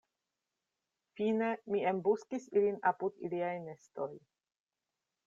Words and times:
Fine, 1.19 1.49
mi 1.73 1.83
embuskis 1.91 2.47
ilin 2.61 2.79
apud 2.93 3.21
iliaj 3.29 3.53
nestoj. 3.67 4.09